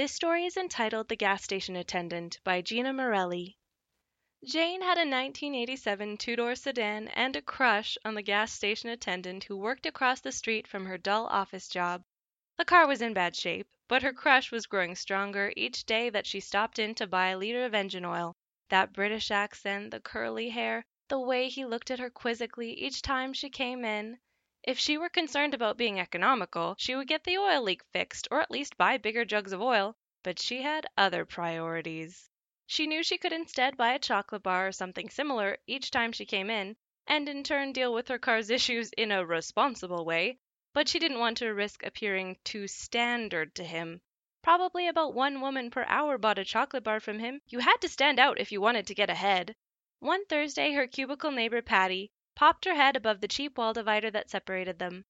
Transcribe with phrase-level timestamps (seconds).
[0.00, 3.58] This story is entitled The Gas Station Attendant by Gina Marrelli.
[4.42, 9.44] Jane had a 1987 two door sedan and a crush on the gas station attendant
[9.44, 12.02] who worked across the street from her dull office job.
[12.56, 16.26] The car was in bad shape, but her crush was growing stronger each day that
[16.26, 18.34] she stopped in to buy a liter of engine oil.
[18.70, 23.34] That British accent, the curly hair, the way he looked at her quizzically each time
[23.34, 24.18] she came in.
[24.62, 28.42] If she were concerned about being economical, she would get the oil leak fixed or
[28.42, 32.28] at least buy bigger jugs of oil, but she had other priorities.
[32.66, 36.26] She knew she could instead buy a chocolate bar or something similar each time she
[36.26, 36.76] came in,
[37.06, 40.38] and in turn deal with her car's issues in a responsible way,
[40.74, 44.02] but she didn't want to risk appearing too standard to him.
[44.42, 47.40] Probably about one woman per hour bought a chocolate bar from him.
[47.48, 49.56] You had to stand out if you wanted to get ahead.
[50.00, 54.30] One Thursday her cubicle neighbor Patty popped her head above the cheap wall divider that
[54.30, 55.04] separated them.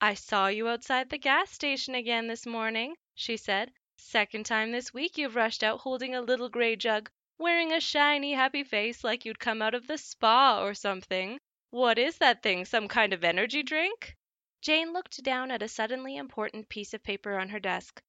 [0.00, 3.72] "I saw you outside the gas station again this morning," she said.
[3.96, 7.08] "Second time this week you've rushed out holding a little gray jug,
[7.38, 11.38] wearing a shiny, happy face like you'd come out of the spa or something.
[11.70, 12.64] What is that thing?
[12.64, 14.16] Some kind of energy drink?"
[14.60, 18.02] Jane looked down at a suddenly important piece of paper on her desk.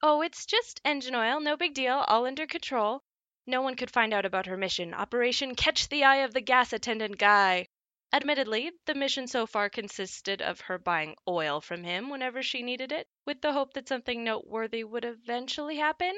[0.00, 3.02] "Oh, it's just engine oil no big deal all under control."
[3.48, 6.72] No one could find out about her mission Operation Catch the Eye of the Gas
[6.72, 7.66] Attendant Guy.
[8.14, 12.92] Admittedly, the mission so far consisted of her buying oil from him whenever she needed
[12.92, 16.14] it, with the hope that something noteworthy would eventually happen.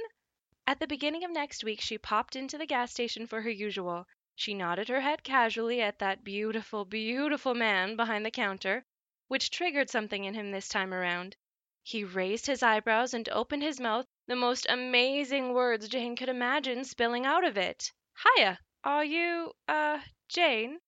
[0.67, 4.09] At the beginning of next week she popped into the gas station for her usual.
[4.35, 8.85] She nodded her head casually at that beautiful, beautiful man behind the counter,
[9.29, 11.37] which triggered something in him this time around.
[11.85, 16.83] He raised his eyebrows and opened his mouth, the most amazing words Jane could imagine
[16.85, 17.93] spilling out of it.
[18.37, 18.59] "Hiya!
[18.83, 20.81] Are you uh Jane?"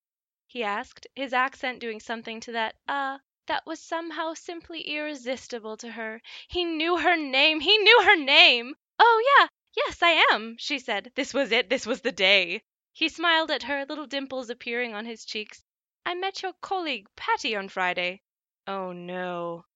[0.56, 5.92] He asked, his accent doing something to that "uh" that was somehow simply irresistible to
[5.92, 6.18] her.
[6.48, 7.60] He knew her name!
[7.60, 8.74] He knew her name!
[8.98, 11.12] "Oh, yeah yes, I am," she said.
[11.14, 12.62] This was it this was the day.
[12.94, 15.62] He smiled at her, little dimples appearing on his cheeks.
[16.06, 18.22] "I met your colleague, Patty, on Friday."
[18.66, 19.66] "Oh, no."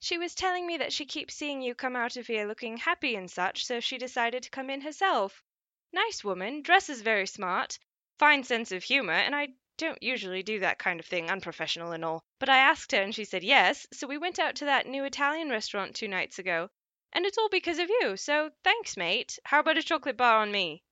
[0.00, 3.14] "She was telling me that she keeps seeing you come out of here looking happy
[3.14, 5.44] and such, so she decided to come in herself.
[5.92, 7.78] Nice woman, dresses very smart,
[8.18, 12.04] fine sense of humor, and I don't usually do that kind of thing, unprofessional and
[12.04, 12.22] all.
[12.38, 15.04] But I asked her and she said yes, so we went out to that new
[15.04, 16.70] Italian restaurant two nights ago.
[17.12, 19.38] And it's all because of you, so thanks, mate.
[19.44, 20.82] How about a chocolate bar on me?"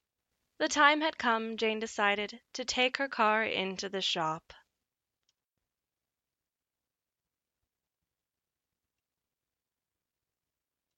[0.59, 4.53] The time had come, Jane decided, to take her car into the shop.